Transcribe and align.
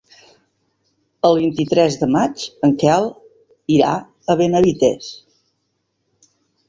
El 1.29 1.35
vint-i-tres 1.41 1.97
de 2.03 2.09
maig 2.15 2.45
en 2.69 2.73
Quel 2.85 3.05
irà 3.77 3.93
a 4.35 4.37
Benavites. 4.41 5.15